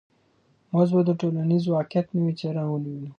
موږ 0.71 0.89
به 0.95 1.01
د 1.07 1.11
ټولنیز 1.21 1.63
واقعیت 1.75 2.07
نوې 2.15 2.33
څېره 2.39 2.63
ووینو. 2.65 3.09